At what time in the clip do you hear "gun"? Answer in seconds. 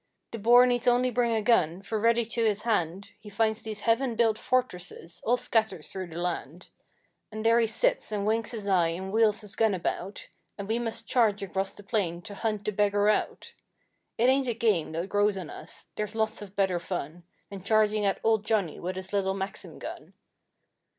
1.43-1.83, 9.55-9.75, 19.77-20.15